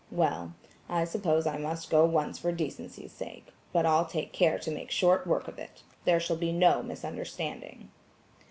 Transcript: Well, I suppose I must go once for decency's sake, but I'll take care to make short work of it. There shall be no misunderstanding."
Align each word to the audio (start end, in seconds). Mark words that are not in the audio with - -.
Well, 0.09 0.55
I 0.89 1.03
suppose 1.05 1.45
I 1.45 1.59
must 1.59 1.91
go 1.91 2.05
once 2.05 2.39
for 2.39 2.51
decency's 2.51 3.11
sake, 3.11 3.53
but 3.71 3.85
I'll 3.85 4.07
take 4.07 4.33
care 4.33 4.57
to 4.57 4.71
make 4.71 4.89
short 4.89 5.27
work 5.27 5.47
of 5.47 5.59
it. 5.59 5.83
There 6.05 6.19
shall 6.19 6.37
be 6.37 6.51
no 6.51 6.81
misunderstanding." 6.81 7.89